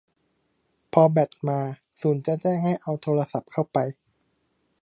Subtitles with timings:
[0.93, 1.59] พอแบตมา
[2.01, 3.77] ศูนย์จะแจ้งให้เอาโทรศัพท์เข้าไป